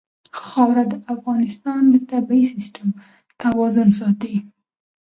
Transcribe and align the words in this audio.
خاوره 0.41 0.83
د 0.91 0.93
افغانستان 1.13 1.81
د 1.89 1.95
طبعي 2.11 2.43
سیسټم 2.53 2.89
توازن 3.41 3.89
ساتي. 3.99 4.35